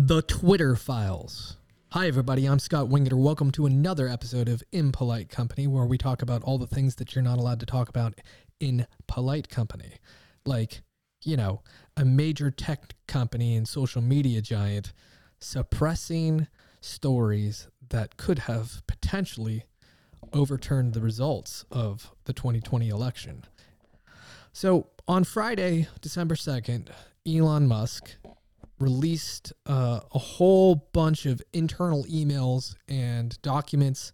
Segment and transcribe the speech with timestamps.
[0.00, 1.56] The Twitter Files.
[1.90, 2.46] Hi, everybody.
[2.46, 3.20] I'm Scott Wingeter.
[3.20, 7.16] Welcome to another episode of Impolite Company, where we talk about all the things that
[7.16, 8.14] you're not allowed to talk about
[8.60, 9.94] in polite company.
[10.46, 10.82] Like,
[11.24, 11.62] you know,
[11.96, 14.92] a major tech company and social media giant
[15.40, 16.46] suppressing
[16.80, 19.64] stories that could have potentially
[20.32, 23.42] overturned the results of the 2020 election.
[24.52, 26.90] So on Friday, December 2nd,
[27.26, 28.16] Elon Musk
[28.80, 34.12] released uh, a whole bunch of internal emails and documents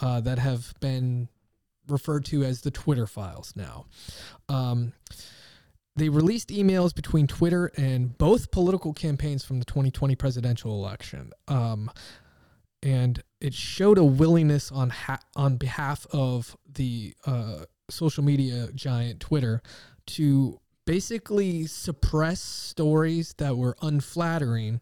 [0.00, 1.28] uh, that have been
[1.88, 3.86] referred to as the Twitter files now.
[4.48, 4.92] Um,
[5.96, 11.32] they released emails between Twitter and both political campaigns from the 2020 presidential election.
[11.48, 11.90] Um,
[12.82, 19.20] and it showed a willingness on ha- on behalf of the uh, social media giant
[19.20, 19.62] Twitter
[20.06, 24.80] to basically suppress stories that were unflattering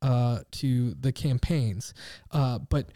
[0.00, 1.94] uh, to the campaigns.
[2.30, 2.90] Uh, but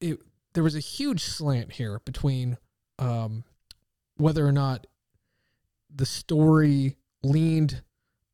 [0.00, 0.18] it,
[0.54, 2.58] there was a huge slant here between
[2.98, 3.44] um,
[4.16, 4.86] whether or not
[5.94, 7.82] the story leaned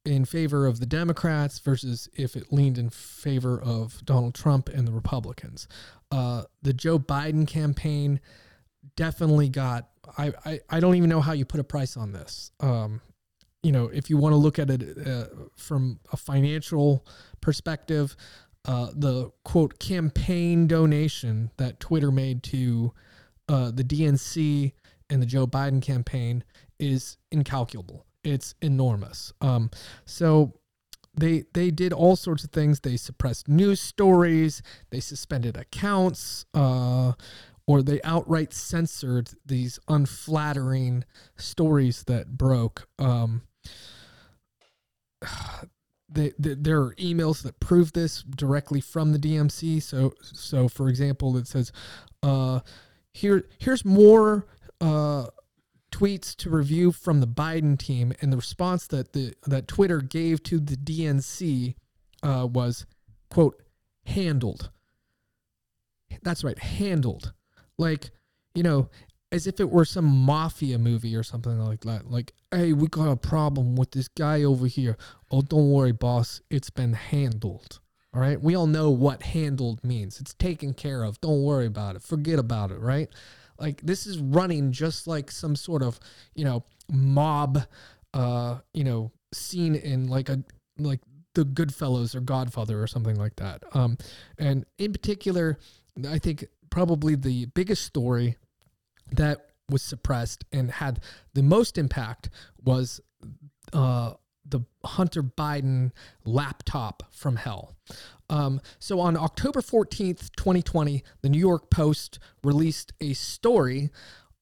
[0.04, 4.86] in favor of the Democrats versus if it leaned in favor of Donald Trump and
[4.86, 5.68] the Republicans.
[6.10, 8.20] Uh, the Joe Biden campaign
[8.96, 9.88] definitely got.
[10.16, 12.50] I, I, I don't even know how you put a price on this.
[12.60, 13.02] Um,
[13.62, 17.04] you know, if you want to look at it uh, from a financial
[17.40, 18.16] perspective,
[18.64, 22.92] uh, the quote campaign donation that Twitter made to
[23.48, 24.72] uh, the DNC
[25.10, 26.44] and the Joe Biden campaign
[26.78, 28.04] is incalculable.
[28.22, 29.32] It's enormous.
[29.40, 29.70] Um,
[30.04, 30.52] so
[31.16, 32.80] they they did all sorts of things.
[32.80, 34.62] They suppressed news stories.
[34.90, 36.44] They suspended accounts.
[36.54, 37.12] Uh,
[37.68, 41.04] or they outright censored these unflattering
[41.36, 42.88] stories that broke.
[42.98, 43.42] Um,
[46.08, 49.82] they, they, there are emails that prove this directly from the DNC.
[49.82, 51.70] So, so for example, it says,
[52.22, 52.60] uh,
[53.12, 54.46] here, here's more
[54.80, 55.26] uh,
[55.92, 60.42] tweets to review from the Biden team, and the response that the that Twitter gave
[60.44, 61.74] to the DNC
[62.22, 62.86] uh, was,
[63.30, 63.60] "quote
[64.04, 64.70] handled."
[66.22, 67.32] That's right, handled.
[67.78, 68.10] Like,
[68.54, 68.90] you know,
[69.30, 72.10] as if it were some mafia movie or something like that.
[72.10, 74.96] Like, hey, we got a problem with this guy over here.
[75.30, 76.40] Oh, don't worry, boss.
[76.50, 77.80] It's been handled.
[78.14, 78.40] All right.
[78.40, 80.18] We all know what handled means.
[80.18, 81.20] It's taken care of.
[81.20, 82.02] Don't worry about it.
[82.02, 82.80] Forget about it.
[82.80, 83.08] Right.
[83.58, 86.00] Like, this is running just like some sort of,
[86.34, 87.64] you know, mob,
[88.14, 90.42] uh, you know, scene in like a,
[90.78, 91.00] like
[91.34, 93.62] the Goodfellas or Godfather or something like that.
[93.74, 93.98] Um,
[94.38, 95.58] and in particular,
[96.08, 98.36] I think probably the biggest story
[99.12, 101.00] that was suppressed and had
[101.34, 102.30] the most impact
[102.62, 103.00] was
[103.72, 104.12] uh,
[104.44, 105.92] the Hunter Biden
[106.24, 107.76] laptop from hell.
[108.30, 113.90] Um, so on October 14th, 2020, the New York Post released a story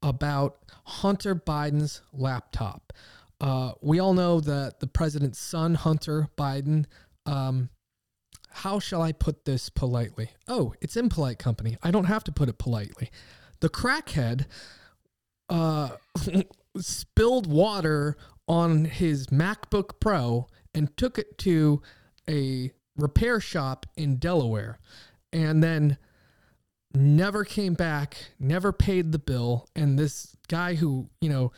[0.02, 2.92] about Hunter Biden's laptop.
[3.40, 6.86] Uh, we all know that the president's son, Hunter Biden,
[7.26, 7.70] um,
[8.56, 10.30] how shall I put this politely?
[10.48, 11.76] Oh, it's impolite company.
[11.82, 13.10] I don't have to put it politely
[13.60, 14.46] the crackhead
[15.48, 15.90] uh,
[16.78, 18.16] spilled water
[18.48, 21.82] on his MacBook Pro and took it to
[22.28, 24.78] a repair shop in Delaware
[25.32, 25.98] and then
[26.94, 29.68] never came back, never paid the bill.
[29.74, 31.52] And this guy who, you know,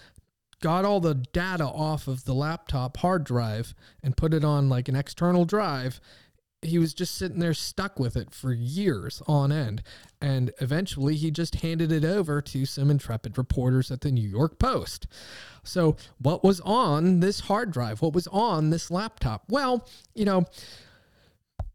[0.60, 4.88] got all the data off of the laptop hard drive and put it on like
[4.88, 6.00] an external drive
[6.62, 9.82] he was just sitting there stuck with it for years on end.
[10.20, 14.58] And eventually he just handed it over to some intrepid reporters at the New York
[14.58, 15.06] Post.
[15.62, 18.02] So, what was on this hard drive?
[18.02, 19.44] What was on this laptop?
[19.48, 20.46] Well, you know,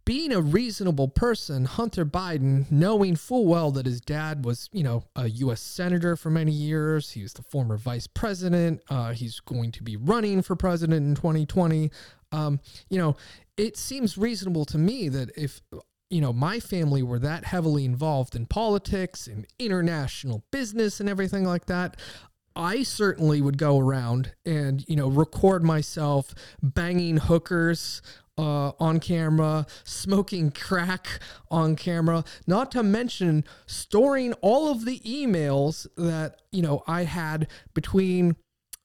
[0.05, 5.05] being a reasonable person, Hunter Biden, knowing full well that his dad was, you know,
[5.15, 5.61] a U.S.
[5.61, 9.95] senator for many years, he was the former vice president, uh, he's going to be
[9.95, 11.89] running for president in 2020.
[12.33, 13.15] Um, you know,
[13.55, 15.61] it seems reasonable to me that if
[16.09, 21.45] you know my family were that heavily involved in politics and international business and everything
[21.45, 21.95] like that
[22.55, 28.01] I certainly would go around and you know record myself banging hookers
[28.37, 31.19] uh, on camera, smoking crack
[31.51, 37.47] on camera, not to mention storing all of the emails that you know I had
[37.73, 38.35] between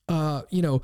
[0.09, 0.83] uh, you know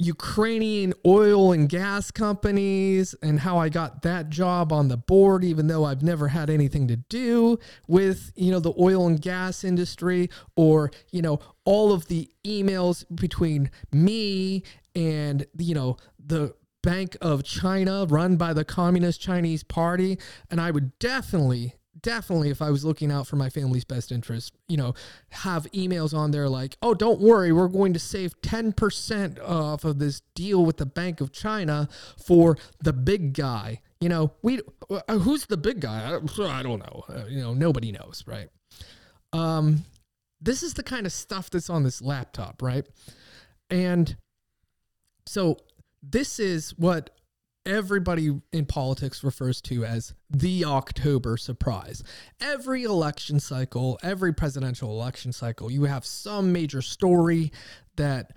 [0.00, 5.66] Ukrainian oil and gas companies and how I got that job on the board, even
[5.66, 7.58] though I've never had anything to do
[7.88, 13.04] with, you know, the oil and gas industry or, you know, all of the emails
[13.12, 14.62] between me
[14.94, 20.16] and, you know, the Bank of China run by the Communist Chinese Party.
[20.48, 24.54] And I would definitely, definitely, if I was looking out for my family's best interest,
[24.68, 24.94] you know,
[25.30, 29.98] have emails on there like, oh, don't worry, we're going to save 10% off of
[29.98, 31.88] this deal with the Bank of China
[32.22, 33.80] for the big guy.
[34.00, 34.60] You know, we
[34.90, 36.06] uh, who's the big guy?
[36.06, 37.04] I don't know.
[37.08, 38.48] Uh, you know, nobody knows, right?
[39.32, 39.84] Um,
[40.40, 42.86] this is the kind of stuff that's on this laptop, right?
[43.70, 44.16] And
[45.26, 45.58] so
[46.02, 47.17] this is what
[47.66, 52.02] everybody in politics refers to as the October surprise.
[52.40, 57.52] Every election cycle, every presidential election cycle, you have some major story
[57.96, 58.32] that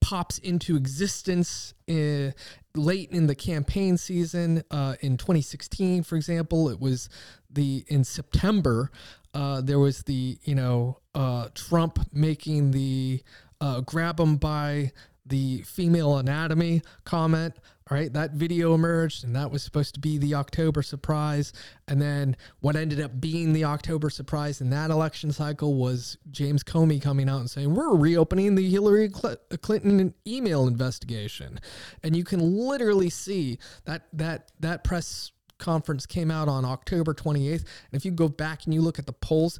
[0.00, 2.32] pops into existence in, eh,
[2.74, 4.62] late in the campaign season.
[4.70, 7.08] Uh, in 2016, for example, it was
[7.50, 8.90] the in September.
[9.32, 13.22] Uh, there was the you know uh, Trump making the
[13.60, 14.92] uh, grab them by
[15.26, 17.54] the female anatomy comment.
[17.90, 21.52] All right, that video emerged, and that was supposed to be the October surprise.
[21.86, 26.64] And then what ended up being the October surprise in that election cycle was James
[26.64, 31.60] Comey coming out and saying, We're reopening the Hillary Clinton email investigation.
[32.02, 37.52] And you can literally see that that that press conference came out on October 28th.
[37.52, 39.58] And if you go back and you look at the polls,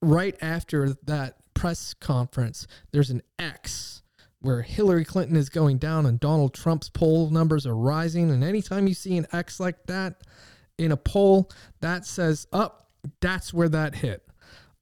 [0.00, 3.99] right after that press conference, there's an X
[4.40, 8.30] where Hillary Clinton is going down and Donald Trump's poll numbers are rising.
[8.30, 10.22] And anytime you see an X like that
[10.78, 11.50] in a poll,
[11.80, 14.26] that says, up, oh, that's where that hit.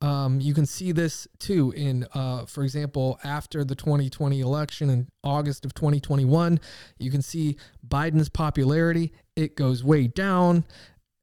[0.01, 5.09] Um, you can see this too in, uh, for example, after the 2020 election in
[5.25, 6.61] August of 2021,
[6.99, 7.57] you can see
[7.87, 10.65] Biden's popularity, it goes way down,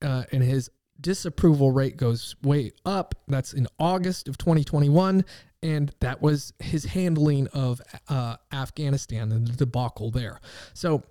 [0.01, 3.15] uh, and his disapproval rate goes way up.
[3.29, 5.23] That's in August of 2021
[5.65, 10.39] and that was his handling of uh, Afghanistan and the debacle there.
[10.75, 11.01] So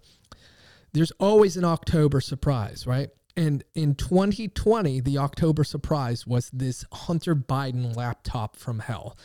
[0.93, 3.11] there's always an October surprise, right?
[3.37, 9.19] And in 2020, the October surprise was this Hunter Biden laptop from hell.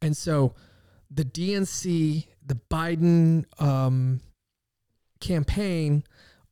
[0.00, 0.54] And so
[1.10, 4.20] the DNC, the Biden um,
[5.18, 6.04] campaign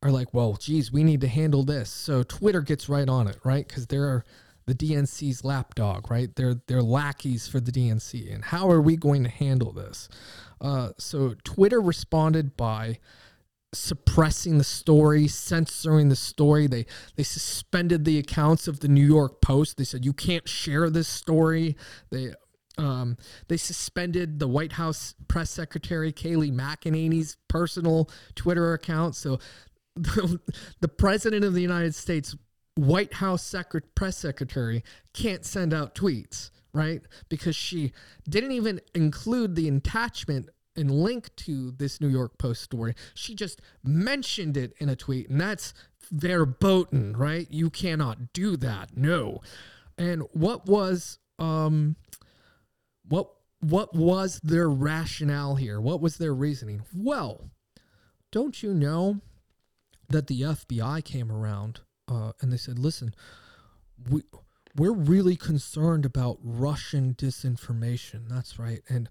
[0.03, 1.89] are like, well, geez, we need to handle this.
[1.89, 3.65] So Twitter gets right on it, right?
[3.65, 4.25] Because there are
[4.67, 6.33] the DNC's lapdog, right?
[6.35, 10.09] They're they're lackeys for the DNC, and how are we going to handle this?
[10.61, 12.99] Uh, so Twitter responded by
[13.73, 16.67] suppressing the story, censoring the story.
[16.67, 16.85] They
[17.15, 19.77] they suspended the accounts of the New York Post.
[19.77, 21.77] They said you can't share this story.
[22.11, 22.33] They
[22.77, 23.17] um,
[23.47, 29.15] they suspended the White House press secretary Kayleigh McEnany's personal Twitter account.
[29.15, 29.39] So
[29.95, 30.39] the,
[30.81, 32.35] the president of the United States
[32.77, 34.83] White House secret, press secretary
[35.13, 37.01] can't send out tweets, right?
[37.29, 37.91] Because she
[38.29, 42.93] didn't even include the attachment and link to this New York Post story.
[43.15, 45.73] She just mentioned it in a tweet, and that's
[46.11, 47.47] verboten, right?
[47.49, 48.95] You cannot do that.
[48.95, 49.41] No.
[49.97, 51.95] And what was um
[53.07, 53.29] what
[53.59, 55.81] what was their rationale here?
[55.81, 56.83] What was their reasoning?
[56.95, 57.49] Well,
[58.31, 59.21] don't you know
[60.09, 63.13] that the FBI came around uh, and they said, "Listen,
[64.09, 64.23] we
[64.75, 68.29] we're really concerned about Russian disinformation.
[68.29, 69.09] That's right." And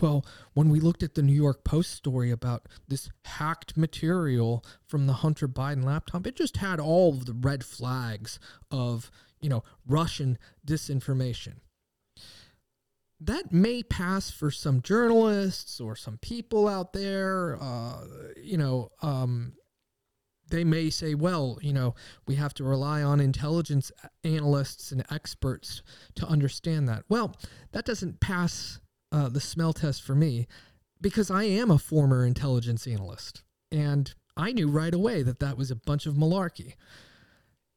[0.00, 0.24] well,
[0.54, 5.14] when we looked at the New York Post story about this hacked material from the
[5.14, 8.38] Hunter Biden laptop, it just had all of the red flags
[8.70, 11.56] of you know Russian disinformation.
[13.18, 18.04] That may pass for some journalists or some people out there, uh,
[18.36, 19.54] you know, um,
[20.48, 21.94] they may say, well, you know,
[22.26, 23.90] we have to rely on intelligence
[24.24, 25.82] analysts and experts
[26.14, 27.04] to understand that.
[27.08, 27.36] Well,
[27.72, 28.78] that doesn't pass
[29.12, 30.46] uh, the smell test for me
[31.00, 33.42] because I am a former intelligence analyst.
[33.72, 36.74] And I knew right away that that was a bunch of malarkey.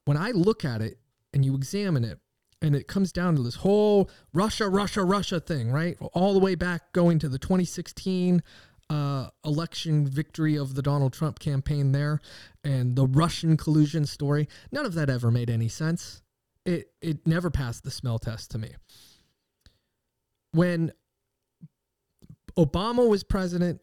[0.05, 0.99] When I look at it
[1.33, 2.19] and you examine it,
[2.61, 5.97] and it comes down to this whole Russia, Russia, Russia thing, right?
[6.13, 8.43] All the way back going to the 2016
[8.89, 12.19] uh, election victory of the Donald Trump campaign there
[12.63, 16.21] and the Russian collusion story, none of that ever made any sense.
[16.65, 18.71] It it never passed the smell test to me.
[20.51, 20.91] When
[22.57, 23.81] Obama was president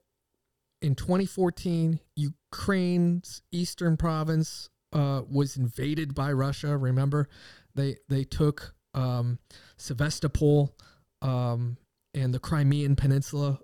[0.83, 6.77] in 2014, Ukraine's eastern province uh, was invaded by Russia.
[6.77, 7.29] Remember,
[7.75, 9.39] they they took um,
[9.77, 10.75] Sevastopol
[11.23, 11.77] um,
[12.15, 13.61] and the Crimean Peninsula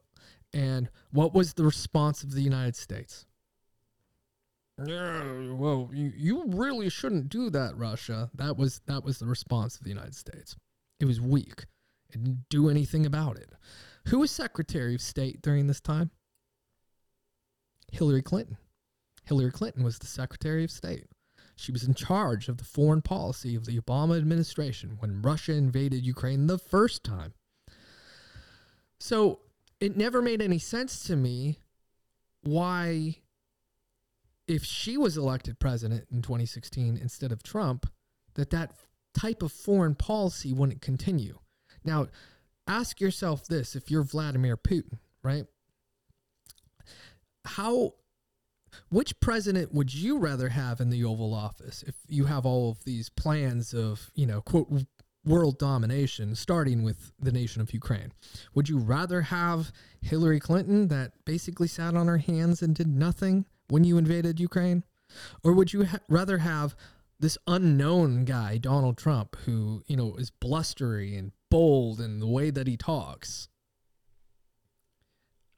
[0.52, 3.26] and what was the response of the United States?
[4.85, 8.30] Yeah, well, you, you really shouldn't do that, Russia.
[8.35, 10.56] That was that was the response of the United States.
[10.99, 11.66] It was weak.
[12.09, 13.50] It didn't do anything about it.
[14.09, 16.11] Who was Secretary of State during this time?
[17.92, 18.56] Hillary Clinton.
[19.25, 21.06] Hillary Clinton was the Secretary of State.
[21.54, 26.04] She was in charge of the foreign policy of the Obama administration when Russia invaded
[26.04, 27.35] Ukraine the first time.
[28.99, 29.40] So
[29.82, 31.58] it never made any sense to me
[32.42, 33.16] why,
[34.46, 37.90] if she was elected president in 2016 instead of Trump,
[38.34, 38.70] that that
[39.12, 41.40] type of foreign policy wouldn't continue.
[41.84, 42.06] Now,
[42.68, 45.46] ask yourself this if you're Vladimir Putin, right?
[47.44, 47.94] How
[48.88, 52.84] which president would you rather have in the Oval Office if you have all of
[52.84, 54.70] these plans of, you know, quote,
[55.25, 58.12] world domination, starting with the nation of Ukraine?
[58.55, 63.47] Would you rather have Hillary Clinton that basically sat on her hands and did nothing
[63.69, 64.85] when you invaded Ukraine?
[65.45, 66.75] Or would you ha- rather have
[67.21, 72.50] this unknown guy, Donald Trump, who, you know, is blustery and bold in the way
[72.50, 73.49] that he talks?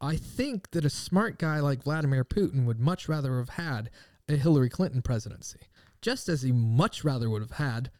[0.00, 3.90] I think that a smart guy like Vladimir Putin would much rather have had
[4.28, 5.60] a Hillary Clinton presidency,
[6.02, 7.90] just as he much rather would have had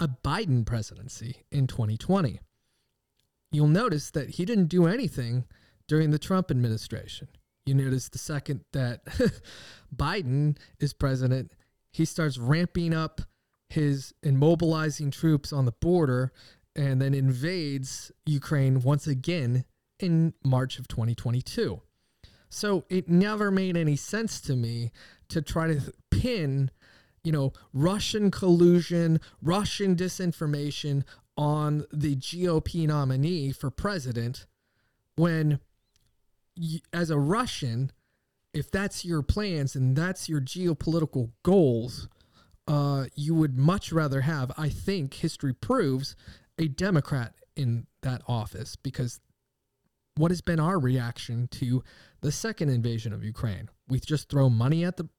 [0.00, 2.40] a Biden presidency in 2020.
[3.50, 5.44] You'll notice that he didn't do anything
[5.86, 7.28] during the Trump administration.
[7.66, 9.04] You notice the second that
[9.94, 11.52] Biden is president,
[11.92, 13.22] he starts ramping up
[13.68, 16.32] his immobilizing troops on the border
[16.76, 19.64] and then invades Ukraine once again
[19.98, 21.80] in March of 2022.
[22.48, 24.92] So it never made any sense to me
[25.28, 26.70] to try to pin,
[27.28, 31.04] you know, Russian collusion, Russian disinformation
[31.36, 34.46] on the GOP nominee for president
[35.16, 35.60] when
[36.90, 37.92] as a Russian,
[38.54, 42.08] if that's your plans and that's your geopolitical goals,
[42.66, 46.16] uh, you would much rather have, I think history proves,
[46.58, 49.20] a Democrat in that office because
[50.16, 51.84] what has been our reaction to
[52.22, 53.68] the second invasion of Ukraine?
[53.86, 55.10] We just throw money at the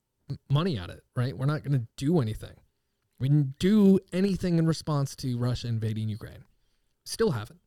[0.49, 1.37] money at it, right?
[1.37, 2.55] We're not going to do anything.
[3.19, 6.43] We didn't do anything in response to Russia invading Ukraine.
[7.05, 7.59] Still haven't.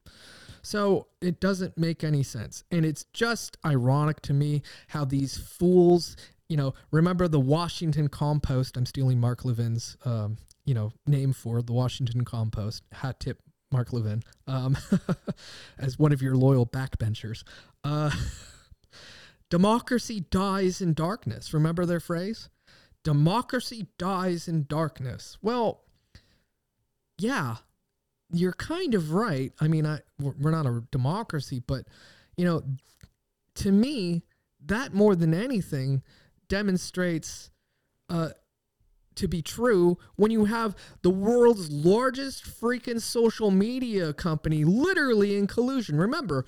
[0.62, 2.64] So it doesn't make any sense.
[2.71, 6.16] And it's just ironic to me how these fools,
[6.49, 8.76] you know, remember the Washington Compost?
[8.76, 13.42] I'm stealing Mark Levin's, um, you know, name for the Washington Compost, hat tip
[13.73, 14.76] Mark Levin, um,
[15.78, 17.42] as one of your loyal backbenchers.
[17.83, 18.11] Uh,
[19.52, 21.52] democracy dies in darkness.
[21.52, 22.49] Remember their phrase?
[23.04, 25.37] Democracy dies in darkness.
[25.42, 25.82] Well,
[27.18, 27.56] yeah,
[28.32, 29.52] you're kind of right.
[29.61, 31.85] I mean, I we're not a democracy, but
[32.38, 32.62] you know,
[33.56, 34.23] to me,
[34.64, 36.02] that more than anything
[36.49, 37.50] demonstrates
[38.09, 38.30] uh,
[39.16, 45.47] to be true when you have the world's largest freaking social media company literally in
[45.47, 45.99] collusion.
[45.99, 46.47] Remember,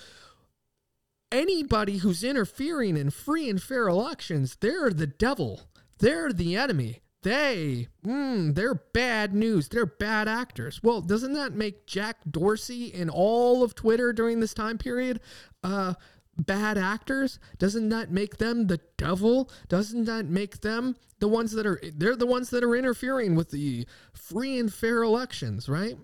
[1.30, 5.62] anybody who's interfering in free and fair elections, they're the devil.
[5.98, 7.00] They're the enemy.
[7.22, 9.68] They, mm, they're bad news.
[9.68, 10.82] They're bad actors.
[10.82, 15.20] Well, doesn't that make Jack Dorsey and all of Twitter during this time period
[15.62, 15.94] uh,
[16.36, 17.38] bad actors?
[17.58, 19.50] Doesn't that make them the devil?
[19.68, 23.50] Doesn't that make them the ones that are they're the ones that are interfering with
[23.50, 25.96] the free and fair elections, right?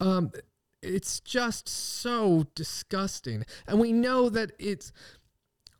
[0.00, 0.30] Um
[0.82, 3.44] it's just so disgusting.
[3.66, 4.92] And we know that it's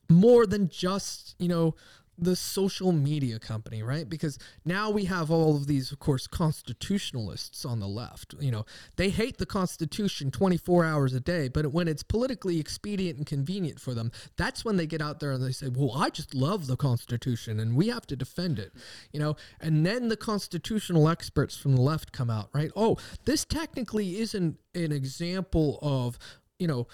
[0.08, 1.74] more than just, you know,
[2.18, 4.08] the social media company, right?
[4.08, 8.35] Because now we have all of these, of course, constitutionalists on the left.
[8.40, 13.18] You know, they hate the Constitution 24 hours a day, but when it's politically expedient
[13.18, 16.11] and convenient for them, that's when they get out there and they say, well, I
[16.11, 18.73] just love the Constitution and we have to defend it,
[19.12, 19.37] you know?
[19.61, 22.70] And then the constitutional experts from the left come out, right?
[22.75, 26.18] Oh, this technically isn't an example of,
[26.58, 26.87] you know,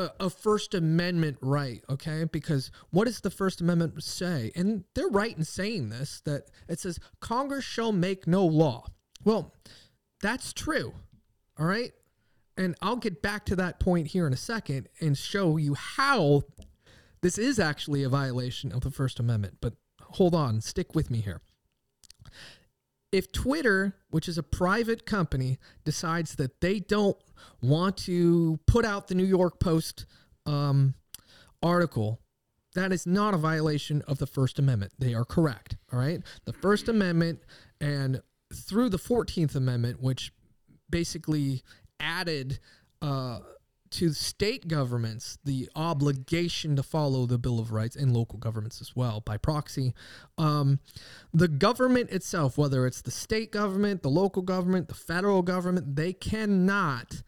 [0.00, 2.24] a, a, First Amendment right, okay?
[2.24, 4.50] Because what does the First Amendment say?
[4.56, 8.86] And they're right in saying this that it says Congress shall make no law.
[9.24, 9.54] Well,
[10.20, 10.94] that's true,
[11.58, 11.92] all right?
[12.56, 16.42] And I'll get back to that point here in a second and show you how
[17.22, 19.58] this is actually a violation of the First Amendment.
[19.60, 21.40] But hold on, stick with me here
[23.12, 27.16] if Twitter, which is a private company, decides that they don't
[27.60, 30.06] want to put out the New York Post
[30.46, 30.94] um,
[31.62, 32.20] article,
[32.74, 34.92] that is not a violation of the First Amendment.
[34.98, 35.76] They are correct.
[35.92, 36.22] All right.
[36.44, 37.40] The First Amendment
[37.80, 38.22] and
[38.54, 40.32] through the 14th Amendment, which
[40.88, 41.62] basically
[41.98, 42.60] added
[43.02, 43.40] uh,
[43.90, 48.94] to state governments the obligation to follow the Bill of Rights and local governments as
[48.94, 49.94] well by proxy.
[50.38, 50.78] Um,
[51.34, 56.12] the government itself, whether it's the state government, the local government, the federal government, they
[56.12, 57.22] cannot.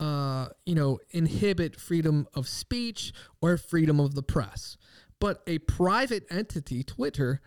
[0.00, 3.12] Uh, you know, inhibit freedom of speech
[3.42, 4.76] or freedom of the press.
[5.20, 7.40] but a private entity, Twitter,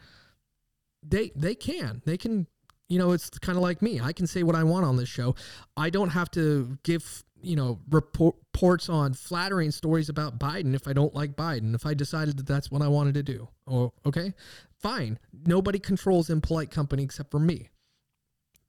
[1.02, 2.48] they they can they can
[2.90, 4.00] you know it's kind of like me.
[4.02, 5.36] I can say what I want on this show.
[5.78, 10.88] I don't have to give you know report, reports on flattering stories about Biden if
[10.88, 11.74] I don't like Biden.
[11.74, 14.34] If I decided that that's what I wanted to do, oh okay,
[14.80, 15.20] fine.
[15.46, 17.70] Nobody controls impolite company except for me.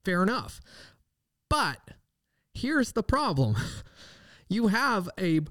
[0.03, 0.59] Fair enough.
[1.49, 1.79] But
[2.53, 3.55] here's the problem.
[4.49, 5.41] you have a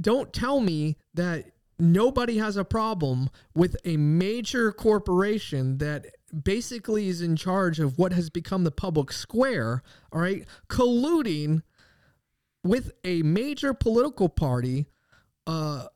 [0.00, 1.46] don't tell me that
[1.78, 6.06] nobody has a problem with a major corporation that
[6.44, 11.62] basically is in charge of what has become the public square, all right, colluding
[12.62, 14.86] with a major political party
[15.46, 15.86] uh,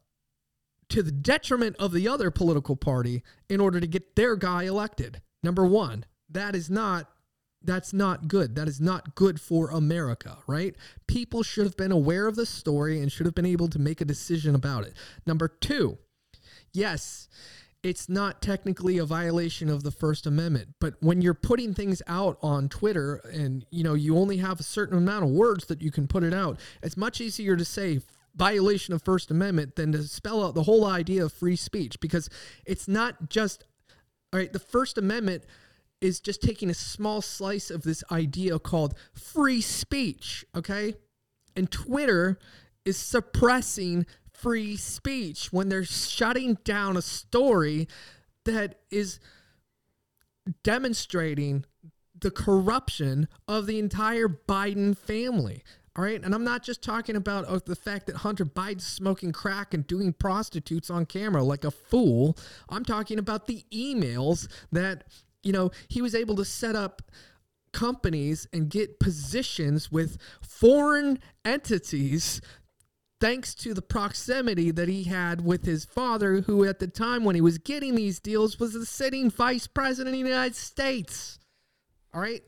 [0.89, 5.21] to the detriment of the other political party in order to get their guy elected.
[5.43, 7.11] Number one, that is not
[7.67, 8.57] that's not good.
[8.57, 10.77] That is not good for America, right?
[11.07, 14.03] People should have been aware of the story and should have been able to make
[14.03, 14.93] a decision about it.
[15.27, 15.97] Number two,
[16.75, 17.29] yes,
[17.85, 22.39] it's not technically a violation of the First Amendment, but when you're putting things out
[22.41, 25.91] on Twitter and you know you only have a certain amount of words that you
[25.91, 28.01] can put it out, it's much easier to say
[28.35, 32.31] violation of First Amendment than to spell out the whole idea of free speech because
[32.65, 33.65] it's not just
[34.33, 35.45] all right, the First Amendment
[36.01, 40.95] is just taking a small slice of this idea called free speech, okay?
[41.55, 42.39] And Twitter
[42.85, 44.07] is suppressing
[44.45, 47.89] free speech when they're shutting down a story
[48.45, 49.19] that is
[50.63, 51.65] demonstrating
[52.21, 55.65] the corruption of the entire Biden family.
[55.97, 56.23] All right.
[56.23, 59.87] And I'm not just talking about oh, the fact that Hunter Biden's smoking crack and
[59.87, 62.37] doing prostitutes on camera like a fool.
[62.69, 65.05] I'm talking about the emails that
[65.43, 67.01] you know, he was able to set up
[67.73, 72.43] companies and get positions with foreign entities
[73.25, 77.35] thanks to the proximity that he had with his father, who at the time when
[77.35, 81.39] he was getting these deals was the sitting vice president of the United States.
[82.13, 82.43] All right?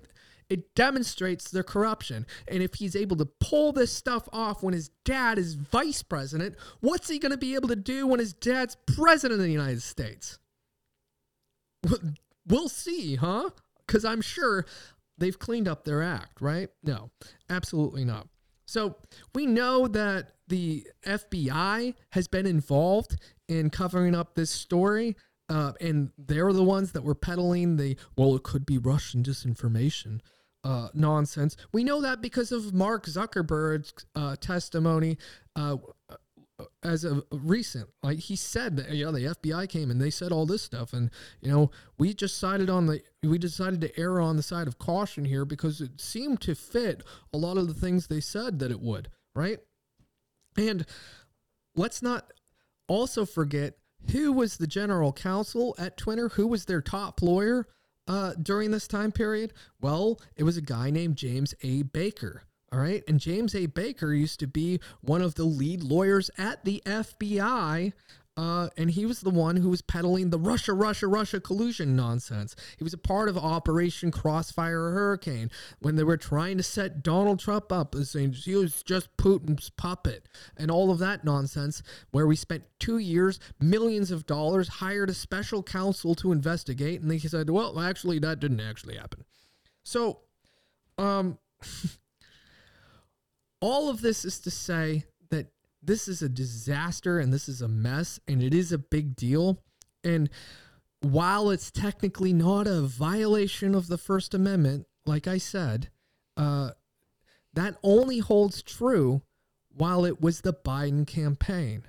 [0.50, 2.26] It demonstrates their corruption.
[2.46, 6.56] And if he's able to pull this stuff off when his dad is vice president,
[6.80, 9.80] what's he going to be able to do when his dad's president of the United
[9.80, 10.38] States?
[12.46, 13.48] We'll see, huh?
[13.86, 14.66] Because I'm sure
[15.16, 16.68] they've cleaned up their act, right?
[16.84, 17.08] No,
[17.48, 18.28] absolutely not.
[18.66, 18.96] So
[19.34, 23.16] we know that the FBI has been involved
[23.48, 25.16] in covering up this story.
[25.48, 30.20] Uh, and they're the ones that were peddling the, well, it could be Russian disinformation
[30.64, 31.56] uh, nonsense.
[31.72, 35.16] We know that because of Mark Zuckerberg's uh, testimony
[35.54, 35.76] uh,
[36.82, 40.32] as of recent like he said that you know the FBI came and they said
[40.32, 40.92] all this stuff.
[40.92, 44.66] And you know we just decided on the we decided to err on the side
[44.66, 48.58] of caution here because it seemed to fit a lot of the things they said
[48.60, 49.58] that it would right?
[50.56, 50.86] And
[51.74, 52.32] let's not
[52.88, 53.74] also forget
[54.12, 56.30] who was the general counsel at Twitter?
[56.30, 57.66] Who was their top lawyer
[58.08, 59.52] uh, during this time period?
[59.80, 61.82] Well it was a guy named James A.
[61.82, 62.44] Baker
[62.76, 63.02] all right.
[63.08, 63.64] And James A.
[63.64, 67.94] Baker used to be one of the lead lawyers at the FBI.
[68.36, 72.54] Uh, and he was the one who was peddling the Russia, Russia, Russia collusion nonsense.
[72.76, 77.40] He was a part of Operation Crossfire Hurricane when they were trying to set Donald
[77.40, 82.26] Trump up as saying he was just Putin's puppet and all of that nonsense, where
[82.26, 87.00] we spent two years, millions of dollars, hired a special counsel to investigate.
[87.00, 89.24] And they said, well, actually, that didn't actually happen.
[89.82, 90.20] So,
[90.98, 91.38] um,
[93.60, 95.48] all of this is to say that
[95.82, 99.62] this is a disaster and this is a mess and it is a big deal.
[100.04, 100.28] And
[101.00, 105.90] while it's technically not a violation of the First Amendment, like I said,
[106.36, 106.70] uh,
[107.54, 109.22] that only holds true
[109.68, 111.84] while it was the Biden campaign.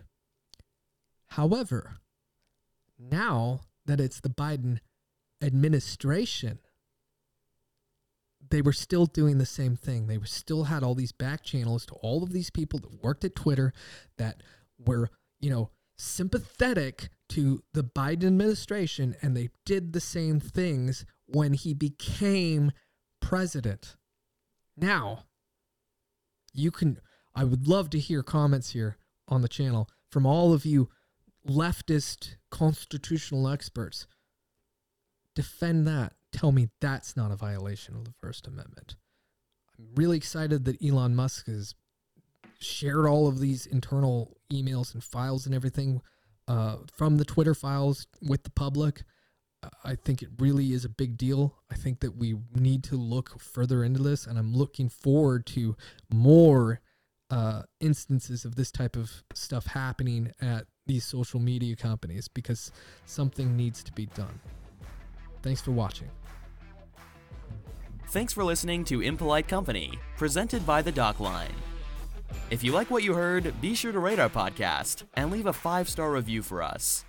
[1.31, 1.97] However,
[2.97, 4.79] now that it's the Biden
[5.41, 6.59] administration,
[8.49, 10.07] they were still doing the same thing.
[10.07, 13.25] They were still had all these back channels to all of these people that worked
[13.25, 13.73] at Twitter
[14.17, 14.43] that
[14.77, 21.53] were, you know, sympathetic to the Biden administration and they did the same things when
[21.53, 22.71] he became
[23.21, 23.95] president.
[24.75, 25.25] Now,
[26.53, 26.99] you can
[27.35, 30.89] I would love to hear comments here on the channel from all of you
[31.47, 34.07] leftist constitutional experts.
[35.35, 38.95] Defend that tell me that's not a violation of the First Amendment.
[39.77, 41.73] I'm really excited that Elon Musk has
[42.59, 46.01] shared all of these internal emails and files and everything
[46.47, 49.03] uh, from the Twitter files with the public.
[49.83, 51.55] I think it really is a big deal.
[51.71, 55.75] I think that we need to look further into this, and I'm looking forward to
[56.13, 56.81] more
[57.31, 62.71] uh, instances of this type of stuff happening at these social media companies because
[63.05, 64.39] something needs to be done.
[65.41, 66.09] Thanks for watching.
[68.09, 71.51] Thanks for listening to Impolite Company, presented by The Dock Line.
[72.49, 75.51] If you like what you heard, be sure to rate our podcast and leave a
[75.51, 77.03] five star review for us.